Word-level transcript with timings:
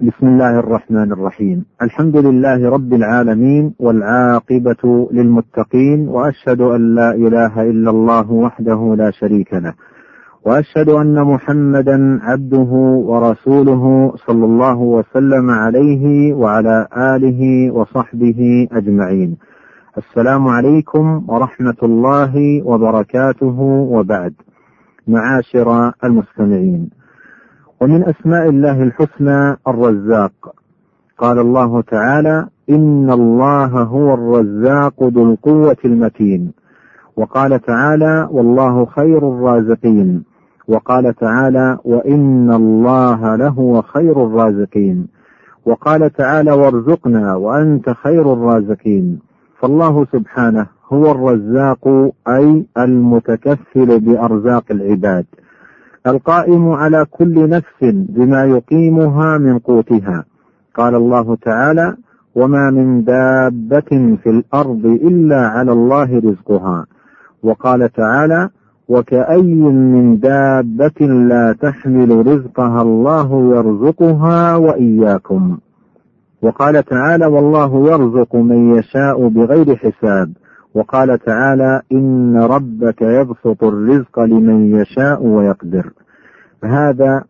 بسم 0.00 0.26
الله 0.26 0.58
الرحمن 0.58 1.12
الرحيم 1.12 1.64
الحمد 1.82 2.16
لله 2.16 2.68
رب 2.70 2.92
العالمين 2.92 3.74
والعاقبة 3.78 5.08
للمتقين 5.12 6.08
وأشهد 6.08 6.60
أن 6.60 6.94
لا 6.94 7.14
إله 7.14 7.62
إلا 7.62 7.90
الله 7.90 8.32
وحده 8.32 8.94
لا 8.98 9.10
شريك 9.10 9.54
له 9.54 9.74
وأشهد 10.46 10.88
أن 10.88 11.22
محمدا 11.24 12.18
عبده 12.22 12.70
ورسوله 13.10 14.12
صلى 14.26 14.44
الله 14.44 14.76
وسلم 14.78 15.50
عليه 15.50 16.34
وعلى 16.34 16.86
آله 16.96 17.70
وصحبه 17.72 18.68
أجمعين 18.72 19.36
السلام 19.98 20.48
عليكم 20.48 21.24
ورحمة 21.28 21.76
الله 21.82 22.62
وبركاته 22.64 23.60
وبعد 23.94 24.34
معاشر 25.08 25.92
المستمعين 26.04 26.97
ومن 27.80 28.08
أسماء 28.08 28.48
الله 28.48 28.82
الحسنى 28.82 29.56
الرزاق. 29.68 30.32
قال 31.18 31.38
الله 31.38 31.80
تعالى 31.80 32.46
إن 32.70 33.10
الله 33.10 33.82
هو 33.82 34.14
الرزاق 34.14 35.02
ذو 35.02 35.32
القوة 35.32 35.76
المتين. 35.84 36.52
وقال 37.16 37.60
تعالى 37.60 38.28
والله 38.30 38.84
خير 38.84 39.18
الرازقين. 39.18 40.24
وقال 40.68 41.14
تعالى 41.14 41.78
وإن 41.84 42.52
الله 42.52 43.36
لهو 43.36 43.82
خير 43.82 44.26
الرازقين. 44.26 45.08
وقال 45.66 46.12
تعالى 46.12 46.52
وارزقنا 46.52 47.34
وأنت 47.34 47.90
خير 47.90 48.32
الرازقين. 48.32 49.18
فالله 49.60 50.06
سبحانه 50.12 50.66
هو 50.92 51.10
الرزاق 51.10 52.12
أي 52.28 52.66
المتكفل 52.78 54.00
بأرزاق 54.00 54.64
العباد. 54.70 55.26
القائم 56.10 56.68
على 56.68 57.06
كل 57.10 57.48
نفس 57.48 57.80
بما 57.82 58.44
يقيمها 58.44 59.38
من 59.38 59.58
قوتها. 59.58 60.24
قال 60.74 60.94
الله 60.94 61.36
تعالى 61.36 61.96
وما 62.34 62.70
من 62.70 63.04
دابة 63.04 64.16
في 64.22 64.30
الأرض 64.30 64.86
إلا 64.86 65.48
على 65.48 65.72
الله 65.72 66.18
رزقها. 66.18 66.86
وقال 67.42 67.92
تعالى 67.92 68.48
وكأي 68.88 69.42
من 69.52 70.20
دابة 70.20 71.06
لا 71.06 71.52
تحمل 71.52 72.26
رزقها 72.26 72.82
الله 72.82 73.56
يرزقها 73.56 74.56
وإياكم. 74.56 75.58
وقال 76.42 76.84
تعالى 76.84 77.26
والله 77.26 77.90
يرزق 77.90 78.36
من 78.36 78.74
يشاء 78.76 79.28
بغير 79.28 79.76
حساب. 79.76 80.32
وقال 80.74 81.18
تعالى 81.18 81.82
إن 81.92 82.36
ربك 82.36 83.02
يبسط 83.02 83.64
الرزق 83.64 84.20
لمن 84.20 84.74
يشاء 84.74 85.22
ويقدر. 85.22 85.92
هذا 86.64 87.24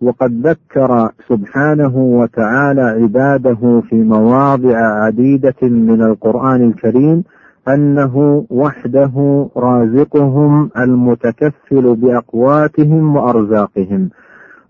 وقد 0.00 0.46
ذكر 0.46 1.10
سبحانه 1.28 1.96
وتعالى 1.96 2.82
عباده 2.82 3.82
في 3.88 3.96
مواضع 3.96 4.76
عديدة 5.04 5.62
من 5.62 6.02
القرآن 6.02 6.62
الكريم 6.68 7.24
أنه 7.68 8.46
وحده 8.50 9.46
رازقهم 9.56 10.70
المتكفل 10.78 11.96
بأقواتهم 11.96 13.16
وأرزاقهم. 13.16 14.10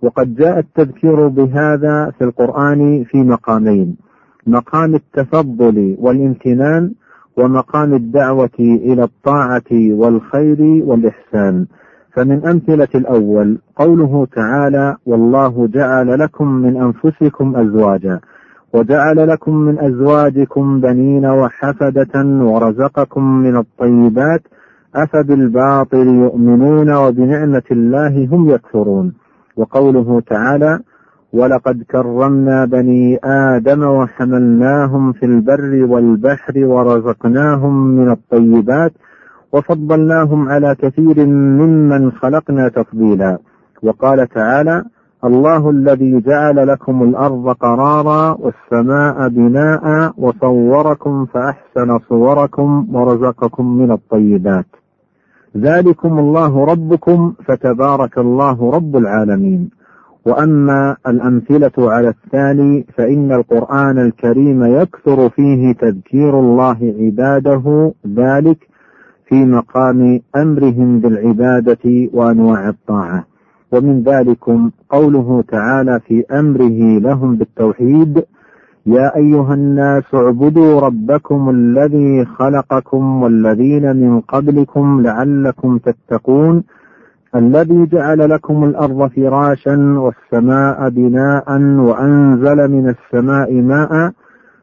وقد 0.02 0.34
جاء 0.34 0.58
التذكير 0.58 1.28
بهذا 1.28 2.10
في 2.18 2.24
القرآن 2.24 3.04
في 3.04 3.18
مقامين 3.22 3.96
مقام 4.46 4.94
التفضل 4.94 5.96
والامتنان 5.98 6.92
ومقام 7.36 7.94
الدعوة 7.94 8.58
إلى 8.60 9.02
الطاعة 9.04 9.70
والخير 9.72 10.82
والإحسان. 10.84 11.66
فمن 12.16 12.46
أمثلة 12.46 12.88
الأول 12.94 13.58
قوله 13.76 14.26
تعالى 14.36 14.96
والله 15.06 15.66
جعل 15.66 16.18
لكم 16.18 16.48
من 16.48 16.76
أنفسكم 16.76 17.56
أزواجا 17.56 18.20
وجعل 18.74 19.28
لكم 19.28 19.54
من 19.56 19.78
أزواجكم 19.78 20.80
بنين 20.80 21.26
وحفدة 21.26 22.24
ورزقكم 22.24 23.24
من 23.24 23.56
الطيبات 23.56 24.42
أفبالباطل 24.94 26.06
يؤمنون 26.06 26.94
وبنعمة 26.94 27.62
الله 27.70 28.28
هم 28.32 28.50
يكفرون. 28.50 29.12
وقوله 29.56 30.20
تعالى 30.20 30.80
ولقد 31.34 31.82
كرمنا 31.90 32.64
بني 32.64 33.18
آدم 33.24 33.82
وحملناهم 33.82 35.12
في 35.12 35.26
البر 35.26 35.84
والبحر 35.92 36.64
ورزقناهم 36.64 37.86
من 37.86 38.10
الطيبات 38.10 38.92
وفضلناهم 39.52 40.48
على 40.48 40.76
كثير 40.82 41.26
ممن 41.26 42.12
خلقنا 42.12 42.68
تفضيلا. 42.68 43.38
وقال 43.82 44.28
تعالى 44.28 44.84
الله 45.24 45.70
الذي 45.70 46.20
جعل 46.20 46.68
لكم 46.68 47.02
الأرض 47.02 47.48
قرارا 47.48 48.36
والسماء 48.40 49.28
بناء 49.28 50.12
وصوركم 50.18 51.26
فأحسن 51.26 51.98
صوركم 52.08 52.86
ورزقكم 52.92 53.78
من 53.78 53.90
الطيبات. 53.90 54.66
ذلكم 55.56 56.18
الله 56.18 56.64
ربكم 56.64 57.32
فتبارك 57.46 58.18
الله 58.18 58.70
رب 58.70 58.96
العالمين. 58.96 59.83
وأما 60.26 60.96
الأمثلة 61.06 61.72
على 61.78 62.08
الثاني 62.08 62.86
فإن 62.96 63.32
القرآن 63.32 63.98
الكريم 63.98 64.64
يكثر 64.64 65.28
فيه 65.28 65.72
تذكير 65.72 66.40
الله 66.40 66.94
عباده 67.00 67.92
ذلك 68.16 68.58
في 69.28 69.44
مقام 69.44 70.20
أمرهم 70.36 70.98
بالعبادة 71.00 72.08
وأنواع 72.12 72.68
الطاعة. 72.68 73.24
ومن 73.72 74.02
ذلكم 74.02 74.70
قوله 74.90 75.44
تعالى 75.48 76.00
في 76.06 76.24
أمره 76.32 76.98
لهم 76.98 77.36
بالتوحيد 77.36 78.24
يا 78.86 79.16
أيها 79.16 79.54
الناس 79.54 80.14
اعبدوا 80.14 80.80
ربكم 80.80 81.50
الذي 81.50 82.24
خلقكم 82.24 83.22
والذين 83.22 83.96
من 83.96 84.20
قبلكم 84.20 85.02
لعلكم 85.02 85.78
تتقون. 85.78 86.62
الذي 87.36 87.86
جعل 87.86 88.30
لكم 88.30 88.64
الأرض 88.64 89.10
فراشا 89.10 89.98
والسماء 89.98 90.88
بناء 90.90 91.60
وأنزل 91.60 92.70
من 92.70 92.88
السماء 92.88 93.52
ماء 93.52 94.12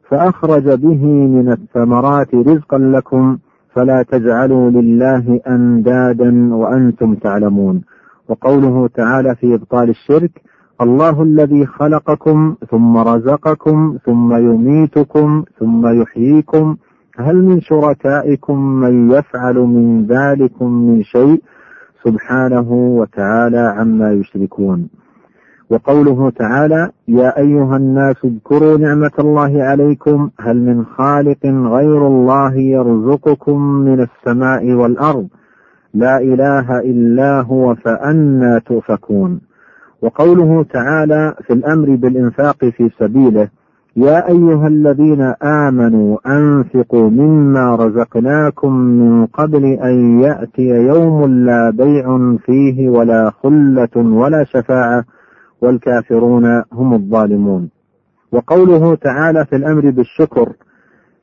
فأخرج 0.09 0.69
به 0.69 1.05
من 1.05 1.51
الثمرات 1.51 2.35
رزقا 2.35 2.77
لكم 2.77 3.37
فلا 3.75 4.03
تجعلوا 4.03 4.69
لله 4.69 5.39
اندادا 5.47 6.55
وأنتم 6.55 7.15
تعلمون. 7.15 7.81
وقوله 8.29 8.87
تعالى 8.87 9.35
في 9.35 9.55
إبطال 9.55 9.89
الشرك 9.89 10.31
الله 10.81 11.23
الذي 11.23 11.65
خلقكم 11.65 12.55
ثم 12.69 12.97
رزقكم 12.97 13.97
ثم 14.05 14.33
يميتكم 14.33 15.43
ثم 15.59 16.01
يحييكم 16.01 16.75
هل 17.17 17.35
من 17.35 17.61
شركائكم 17.61 18.59
من 18.59 19.11
يفعل 19.11 19.55
من 19.55 20.05
ذلكم 20.05 20.71
من 20.71 21.03
شيء؟ 21.03 21.41
سبحانه 22.03 22.71
وتعالى 22.71 23.73
عما 23.77 24.11
يشركون. 24.11 24.89
وقوله 25.69 26.29
تعالى 26.29 26.89
يا 27.07 27.37
أيها 27.37 27.77
الناس 27.77 28.15
اذكروا 28.25 28.77
نعمة 28.77 29.11
الله 29.19 29.63
عليكم 29.63 30.29
هل 30.39 30.57
من 30.57 30.85
خالق 30.85 31.45
غير 31.45 32.07
الله 32.07 32.53
يرزقكم 32.55 33.61
من 33.61 34.07
السماء 34.07 34.71
والأرض؟ 34.71 35.27
لا 35.93 36.17
إله 36.17 36.79
إلا 36.79 37.41
هو 37.41 37.75
فانى 37.75 38.59
تؤفكون. 38.59 39.41
وقوله 40.01 40.63
تعالى 40.63 41.35
في 41.47 41.53
الأمر 41.53 41.95
بالإنفاق 41.95 42.65
في 42.65 42.89
سبيله 42.99 43.47
يا 43.95 44.29
أيها 44.29 44.67
الذين 44.67 45.21
آمنوا 45.43 46.17
أنفقوا 46.25 47.09
مما 47.09 47.75
رزقناكم 47.75 48.73
من 48.73 49.25
قبل 49.25 49.65
أن 49.65 50.19
يأتي 50.19 50.67
يوم 50.67 51.25
لا 51.25 51.69
بيع 51.69 52.35
فيه 52.45 52.89
ولا 52.89 53.31
خلة 53.43 53.95
ولا 53.95 54.43
شفاعة 54.43 55.03
والكافرون 55.61 56.63
هم 56.73 56.93
الظالمون. 56.93 57.69
وقوله 58.31 58.95
تعالى 58.95 59.45
في 59.45 59.55
الأمر 59.55 59.89
بالشكر 59.89 60.49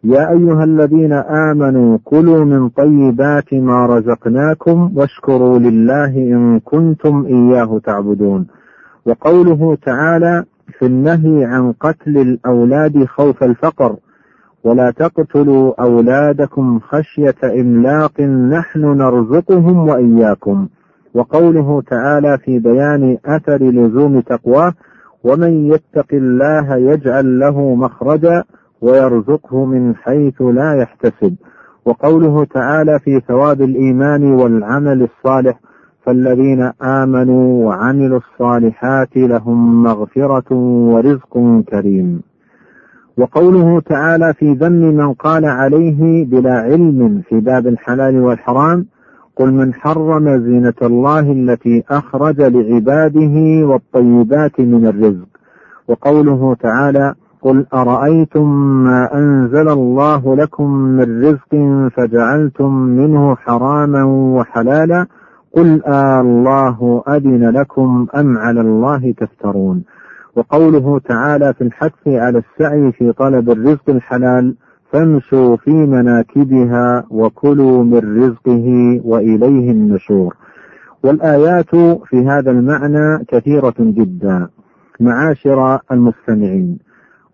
يا 0.04 0.30
أيها 0.30 0.64
الذين 0.64 1.12
آمنوا 1.12 1.98
كلوا 2.04 2.44
من 2.44 2.68
طيبات 2.68 3.54
ما 3.54 3.86
رزقناكم 3.86 4.92
واشكروا 4.96 5.58
لله 5.58 6.16
إن 6.16 6.60
كنتم 6.64 7.26
إياه 7.26 7.80
تعبدون. 7.84 8.46
وقوله 9.06 9.76
تعالى 9.86 10.44
في 10.78 10.86
النهي 10.86 11.44
عن 11.44 11.72
قتل 11.72 12.18
الأولاد 12.18 13.04
خوف 13.04 13.42
الفقر 13.42 13.96
ولا 14.64 14.90
تقتلوا 14.90 15.82
أولادكم 15.82 16.80
خشية 16.80 17.60
إملاق 17.60 18.20
نحن 18.20 18.80
نرزقهم 18.80 19.88
وإياكم. 19.88 20.68
وقوله 21.14 21.82
تعالى 21.82 22.38
في 22.38 22.58
بيان 22.58 23.18
أثر 23.26 23.58
لزوم 23.62 24.20
تقواه 24.20 24.72
ومن 25.24 25.66
يتق 25.72 26.06
الله 26.12 26.76
يجعل 26.76 27.38
له 27.38 27.74
مخرجا 27.74 28.44
ويرزقه 28.80 29.64
من 29.64 29.94
حيث 29.96 30.42
لا 30.42 30.74
يحتسب. 30.74 31.36
وقوله 31.84 32.44
تعالى 32.44 32.98
في 32.98 33.20
ثواب 33.28 33.62
الإيمان 33.62 34.32
والعمل 34.32 35.02
الصالح 35.02 35.60
فالذين 36.08 36.72
آمنوا 36.82 37.66
وعملوا 37.66 38.18
الصالحات 38.18 39.16
لهم 39.16 39.82
مغفرة 39.82 40.54
ورزق 40.92 41.62
كريم. 41.68 42.22
وقوله 43.18 43.80
تعالى 43.80 44.34
في 44.34 44.52
ذم 44.52 44.72
من 44.72 45.12
قال 45.12 45.44
عليه 45.44 46.24
بلا 46.24 46.52
علم 46.52 47.22
في 47.28 47.40
باب 47.40 47.66
الحلال 47.66 48.20
والحرام 48.20 48.86
قل 49.36 49.52
من 49.52 49.74
حرم 49.74 50.28
زينة 50.44 50.74
الله 50.82 51.32
التي 51.32 51.84
أخرج 51.90 52.40
لعباده 52.40 53.66
والطيبات 53.66 54.60
من 54.60 54.86
الرزق 54.86 55.28
وقوله 55.88 56.54
تعالى 56.54 57.14
قل 57.42 57.66
أرأيتم 57.74 58.48
ما 58.84 59.14
أنزل 59.14 59.68
الله 59.68 60.36
لكم 60.36 60.70
من 60.70 61.24
رزق 61.24 61.52
فجعلتم 61.96 62.74
منه 62.74 63.34
حراما 63.34 64.04
وحلالا 64.04 65.06
قل 65.52 65.82
آه 65.86 66.20
آلله 66.20 67.02
أذن 67.08 67.50
لكم 67.50 68.06
أم 68.14 68.38
على 68.38 68.60
الله 68.60 69.12
تفترون. 69.12 69.84
وقوله 70.36 70.98
تعالى 70.98 71.54
في 71.54 71.64
الحث 71.64 72.08
على 72.08 72.38
السعي 72.38 72.92
في 72.92 73.12
طلب 73.12 73.50
الرزق 73.50 73.90
الحلال 73.90 74.54
فامشوا 74.92 75.56
في 75.56 75.70
مناكبها 75.70 77.04
وكلوا 77.10 77.84
من 77.84 78.22
رزقه 78.24 79.00
وإليه 79.04 79.70
النشور. 79.70 80.36
والآيات 81.04 81.76
في 82.06 82.26
هذا 82.26 82.50
المعنى 82.50 83.24
كثيرة 83.28 83.74
جدا. 83.78 84.48
معاشر 85.00 85.78
المستمعين 85.92 86.78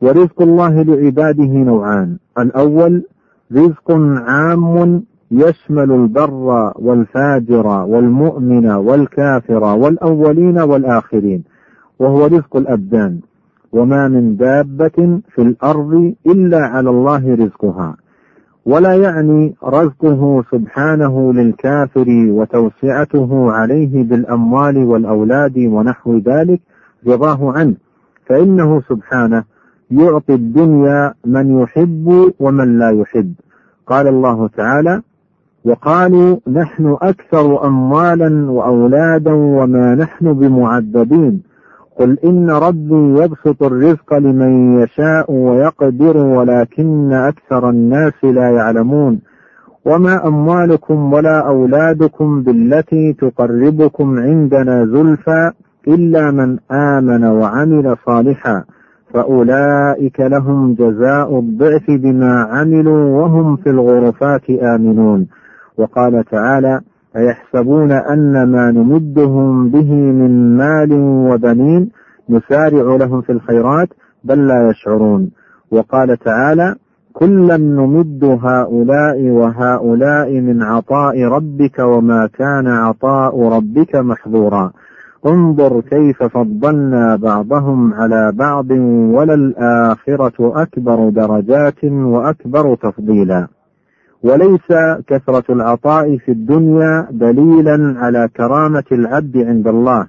ورزق 0.01 0.43
الله 0.43 0.83
لعباده 0.83 1.53
نوعان. 1.65 2.19
الأول 2.39 3.05
رزق 3.53 3.93
عام 4.17 5.05
يشمل 5.31 5.93
البر 5.93 6.73
والفاجر 6.77 7.67
والمؤمن 7.67 8.71
والكافر 8.71 9.65
والأولين 9.65 10.59
والآخرين 10.59 11.45
وهو 11.99 12.27
رزق 12.27 12.57
الأبدان. 12.57 13.21
وما 13.73 14.09
من 14.09 14.37
دابة 14.37 15.21
في 15.35 15.43
الأرض 15.43 16.15
إلا 16.27 16.59
على 16.59 16.91
الله 16.91 17.35
رزقها. 17.35 17.97
ولا 18.67 18.95
يعني 18.95 19.55
رزقه 19.65 20.45
سبحانه 20.53 21.33
للكافر 21.33 22.07
وتوسعته 22.09 23.53
عليه 23.53 24.05
بالأموال 24.05 24.79
والأولاد 24.79 25.59
ونحو 25.59 26.19
ذلك 26.19 26.61
رضاه 27.07 27.53
عنه. 27.53 27.75
فإنه 28.27 28.81
سبحانه 28.89 29.45
يعطي 29.91 30.35
الدنيا 30.35 31.15
من 31.27 31.61
يحب 31.61 32.33
ومن 32.41 32.79
لا 32.79 32.91
يحب. 32.91 33.35
قال 33.87 34.07
الله 34.09 34.49
تعالى 34.49 35.03
وقالوا 35.65 36.37
نحن 36.53 36.97
أكثر 37.03 37.67
أموالا 37.67 38.51
وأولادا 38.51 39.33
وما 39.33 39.95
نحن 39.95 40.33
بمعذبين. 40.33 41.43
قل 41.99 42.19
إن 42.25 42.51
ربي 42.51 43.23
يبسط 43.23 43.63
الرزق 43.63 44.15
لمن 44.15 44.83
يشاء 44.83 45.33
ويقدر 45.33 46.17
ولكن 46.17 47.13
أكثر 47.13 47.71
الناس 47.71 48.25
لا 48.25 48.51
يعلمون. 48.51 49.21
وما 49.87 50.27
أموالكم 50.27 51.13
ولا 51.13 51.49
أولادكم 51.49 52.43
بالتي 52.43 53.13
تقربكم 53.13 54.19
عندنا 54.19 54.85
زلفى 54.85 55.51
إلا 55.89 56.31
من 56.31 56.59
آمن 56.71 57.25
وعمل 57.25 57.97
صالحا. 58.07 58.65
فأولئك 59.15 60.21
لهم 60.21 60.75
جزاء 60.75 61.39
الضعف 61.39 61.91
بما 61.91 62.43
عملوا 62.43 63.23
وهم 63.23 63.57
في 63.57 63.71
الغرفات 63.71 64.51
آمنون. 64.51 65.27
وقال 65.79 66.25
تعالى 66.25 66.81
أيحسبون 67.17 67.93
أن 67.93 68.43
ما 68.53 68.71
نمدهم 68.71 69.69
به 69.69 69.93
من 69.93 70.57
مال 70.57 70.93
وبنين 71.33 71.91
نسارع 72.31 72.97
لهم 72.97 73.21
في 73.21 73.33
الخيرات 73.33 73.89
بل 74.25 74.49
لا 74.49 74.71
يشعرون. 74.71 75.31
وقال 75.71 76.19
تعالى 76.19 76.75
كلا 77.13 77.57
نمد 77.57 78.25
هؤلاء 78.25 79.21
وهؤلاء 79.23 80.41
من 80.41 80.63
عطاء 80.63 81.23
ربك 81.23 81.79
وما 81.79 82.27
كان 82.27 82.67
عطاء 82.67 83.49
ربك 83.49 83.97
محظورا. 83.97 84.73
انظر 85.27 85.81
كيف 85.81 86.23
فضلنا 86.23 87.17
بعضهم 87.17 87.95
على 87.95 88.33
بعض 88.33 88.71
وللآخرة 89.17 90.63
أكبر 90.63 91.09
درجات 91.09 91.85
وأكبر 91.85 92.75
تفضيلا. 92.75 93.49
وليس 94.25 94.69
كثرة 95.07 95.45
العطاء 95.51 96.17
في 96.17 96.33
الدنيا 96.33 97.09
دليلا 97.11 97.95
على 97.99 98.29
كرامة 98.37 98.85
العبد 98.93 99.37
عند 99.37 99.69
الله 99.69 100.07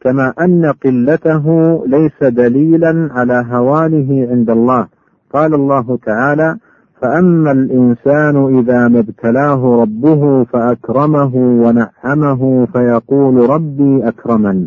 كما 0.00 0.32
أن 0.40 0.72
قلته 0.84 1.44
ليس 1.86 2.22
دليلا 2.22 3.08
على 3.12 3.46
هوانه 3.50 4.28
عند 4.30 4.50
الله. 4.50 4.86
قال 5.34 5.54
الله 5.54 5.98
تعالى 6.06 6.56
فأما 7.02 7.52
الإنسان 7.52 8.58
إذا 8.58 8.88
ما 8.88 8.98
ابتلاه 8.98 9.82
ربه 9.82 10.44
فأكرمه 10.44 11.36
ونعمه 11.36 12.66
فيقول 12.72 13.50
ربي 13.50 14.08
أكرمن. 14.08 14.66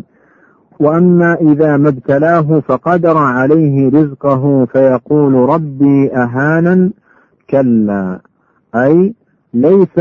وأما 0.80 1.34
إذا 1.34 1.76
ما 1.76 1.88
ابتلاه 1.88 2.60
فقدر 2.60 3.16
عليه 3.16 3.88
رزقه 3.88 4.64
فيقول 4.64 5.34
ربي 5.34 6.10
أهانا 6.14 6.90
كلا. 7.50 8.20
أي 8.74 9.14
ليس 9.54 10.00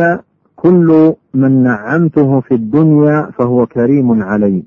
كل 0.55 1.13
من 1.33 1.63
نعمته 1.63 2.39
في 2.39 2.55
الدنيا 2.55 3.29
فهو 3.37 3.65
كريم 3.65 4.23
علي 4.23 4.63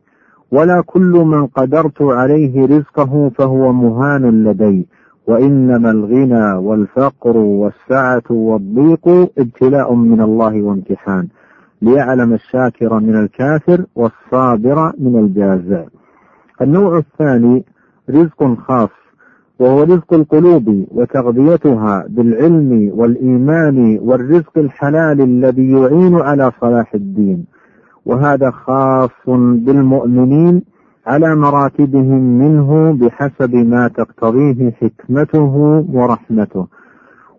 ولا 0.52 0.82
كل 0.87 1.12
من 1.26 1.46
قدرت 1.46 2.02
عليه 2.02 2.66
رزقه 2.66 3.31
فهو 3.38 3.72
مهان 3.72 4.44
لدي 4.44 4.87
وإنما 5.26 5.90
الغنى 5.90 6.52
والفقر 6.52 7.37
والسعة 7.37 8.22
والضيق 8.31 9.08
ابتلاء 9.38 9.94
من 9.94 10.20
الله 10.20 10.62
وامتحان 10.62 11.28
ليعلم 11.82 12.32
الشاكر 12.32 13.00
من 13.00 13.16
الكافر 13.16 13.84
والصابر 13.96 14.93
من 14.98 15.19
الجازع 15.19 15.84
النوع 16.62 16.98
الثاني 16.98 17.64
رزق 18.10 18.55
خاص. 18.55 19.01
وهو 19.62 19.82
رزق 19.82 20.14
القلوب 20.14 20.87
وتغذيتها 20.91 22.05
بالعلم 22.09 22.91
والإيمان 22.94 23.99
والرزق 24.03 24.59
الحلال 24.59 25.20
الذي 25.20 25.70
يعين 25.73 26.14
على 26.14 26.53
صلاح 26.61 26.94
الدين. 26.94 27.44
وهذا 28.06 28.50
خاص 28.50 29.11
بالمؤمنين 29.67 30.62
على 31.06 31.37
مراتبهم 31.37 32.38
منه 32.38 32.93
بحسب 32.93 33.55
ما 33.55 33.88
تقتضيه 33.88 34.70
حكمته 34.70 35.55
ورحمته. 35.93 36.67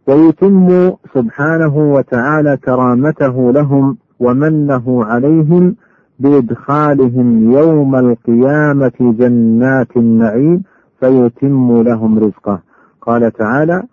ويتم 0.08 0.92
سبحانه 1.16 1.94
وتعالى 1.94 2.58
كرامته 2.58 3.52
لهم 3.52 3.98
ومنه 4.20 5.04
عليهم 5.04 5.76
بإدخالهم 6.20 7.52
يوم 7.52 7.96
القيامة 7.96 8.98
جنات 9.20 9.98
النعيم 9.98 10.64
فيتم 11.04 11.82
لهم 11.82 12.20
رزقه. 12.20 12.60
قال 13.02 13.32
تعالى 13.32 13.84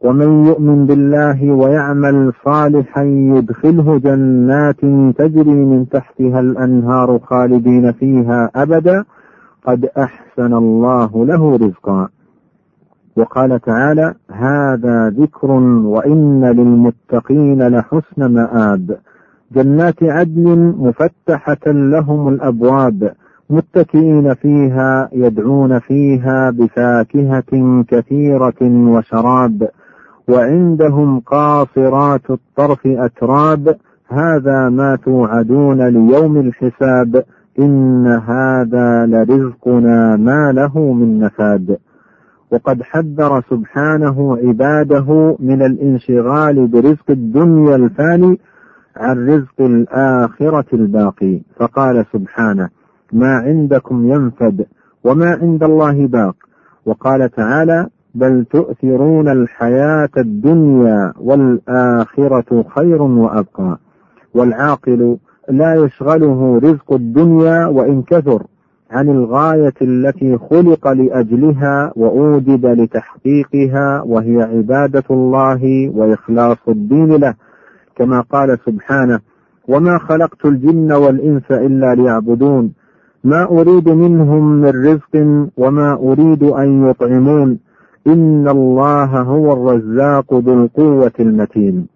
ومن 0.00 0.46
يؤمن 0.46 0.86
بالله 0.86 1.50
ويعمل 1.50 2.32
صالحا 2.44 3.02
يدخله 3.02 3.98
جنات 3.98 4.80
تجري 5.18 5.50
من 5.50 5.88
تحتها 5.88 6.40
الأنهار 6.40 7.18
خالدين 7.18 7.92
فيها 7.92 8.50
أبدا. 8.56 9.04
قد 9.66 9.84
أحسن 9.98 10.54
الله 10.54 11.26
له 11.26 11.56
رزقا. 11.56 12.08
وقال 13.16 13.60
تعالى 13.60 14.14
هذا 14.30 15.10
ذكر 15.10 15.50
وإن 15.96 16.44
للمتقين 16.44 17.68
لحسن 17.68 18.34
مآب. 18.34 18.96
جنات 19.52 20.02
عدن 20.02 20.74
مفتحة 20.78 21.66
لهم 21.66 22.28
الأبواب. 22.28 23.14
متكئين 23.50 24.34
فيها 24.34 25.08
يدعون 25.12 25.78
فيها 25.78 26.50
بفاكهة 26.50 27.82
كثيرة 27.88 28.62
وشراب 28.62 29.68
وعندهم 30.28 31.20
قاصرات 31.20 32.30
الطرف 32.30 32.80
أتراب. 32.86 33.76
هذا 34.08 34.68
ما 34.68 34.96
توعدون 34.96 35.88
ليوم 35.88 36.36
الحساب. 36.36 37.24
إن 37.58 38.06
هذا 38.06 39.06
لرزقنا 39.06 40.16
ما 40.16 40.52
له 40.52 40.92
من 40.92 41.18
نفاد. 41.18 41.78
وقد 42.50 42.82
حذر 42.82 43.42
سبحانه 43.50 44.36
عباده 44.36 45.36
من 45.40 45.62
الانشغال 45.62 46.66
برزق 46.66 47.10
الدنيا 47.10 47.76
الفاني 47.76 48.38
عن 48.96 49.28
رزق 49.28 49.60
الآخرة 49.60 50.66
الباقي. 50.72 51.40
فقال 51.56 52.04
سبحانه 52.12 52.68
ما 53.12 53.32
عندكم 53.34 54.12
ينفد 54.12 54.66
وما 55.04 55.30
عند 55.30 55.64
الله 55.64 56.06
باق. 56.06 56.36
وقال 56.86 57.30
تعالى 57.30 57.86
بل 58.14 58.44
تؤثرون 58.44 59.28
الحياة 59.28 60.08
الدنيا 60.16 61.12
والآخرة 61.20 62.64
خير 62.74 63.02
وأبقى. 63.02 63.78
والعاقل 64.34 65.16
لا 65.50 65.74
يشغله 65.74 66.58
رزق 66.58 66.92
الدنيا 66.92 67.66
وإن 67.66 68.02
كثر 68.02 68.42
عن 68.90 69.08
الغاية 69.08 69.74
التي 69.82 70.38
خلق 70.38 70.88
لأجلها 70.88 71.92
وأوجد 71.96 72.66
لتحقيقها 72.66 74.02
وهي 74.02 74.42
عبادة 74.42 75.04
الله 75.10 75.90
وإخلاص 75.94 76.68
الدين 76.68 77.12
له. 77.16 77.34
كما 77.96 78.20
قال 78.20 78.58
سبحانه 78.66 79.20
وما 79.68 79.98
خلقت 79.98 80.46
الجن 80.46 80.92
والإنس 80.92 81.50
إلا 81.50 81.94
ليعبدون. 81.94 82.72
ما 83.24 83.44
أريد 83.44 83.88
منهم 83.88 84.52
من 84.52 84.68
رزق 84.68 85.48
وما 85.56 85.92
أريد 85.92 86.42
أن 86.42 86.90
يطعمون. 86.90 87.58
إن 88.06 88.48
الله 88.48 89.20
هو 89.20 89.52
الرزاق 89.52 90.34
ذو 90.34 90.64
القوة 90.64 91.12
المتين. 91.20 91.86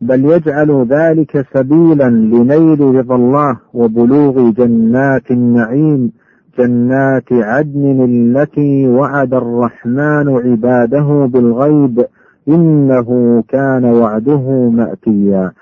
بل 0.00 0.24
يجعل 0.24 0.86
ذلك 0.90 1.46
سبيلا 1.54 2.10
لنيل 2.10 2.80
رضا 2.80 3.16
الله 3.16 3.58
وبلوغ 3.74 4.50
جنات 4.50 5.30
النعيم. 5.30 6.12
جنات 6.58 7.32
عدن 7.32 8.04
التي 8.04 8.88
وعد 8.88 9.34
الرحمن 9.34 10.28
عباده 10.28 11.28
بالغيب. 11.32 12.04
إنه 12.48 13.42
كان 13.48 13.84
وعده 13.84 14.70
مأتيا. 14.70 15.52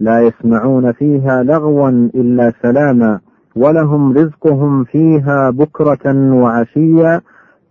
لا 0.00 0.20
يسمعون 0.20 0.92
فيها 0.92 1.42
لغوا 1.42 1.88
إلا 2.14 2.52
سلاما. 2.62 3.20
ولهم 3.56 4.12
رزقهم 4.12 4.84
فيها 4.84 5.50
بكرة 5.50 6.34
وعشيا 6.34 7.20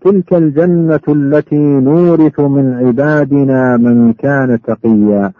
تلك 0.02 0.34
الجنة 0.34 1.00
التي 1.10 1.56
نورث 1.56 2.40
من 2.40 2.74
عبادنا 2.74 3.78
من 3.78 4.14
كان 4.14 4.62
تقيا. 4.62 5.32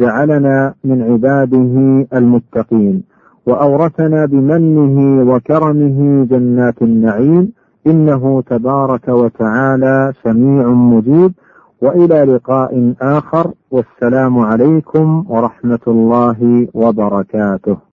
جعلنا 0.00 0.74
من 0.84 1.02
عباده 1.02 2.06
المتقين. 2.18 3.02
وأورثنا 3.46 4.26
بمنه 4.26 4.96
وكرمه 5.32 6.26
جنات 6.30 6.82
النعيم. 6.82 7.52
إنه 7.86 8.42
تبارك 8.46 9.08
وتعالى 9.08 10.12
سميع 10.24 10.68
مجيب. 10.68 11.32
وإلى 11.82 12.22
لقاء 12.24 12.94
آخر. 13.00 13.50
والسلام 13.70 14.38
عليكم 14.38 15.24
ورحمة 15.28 15.84
الله 15.88 16.68
وبركاته. 16.74 17.76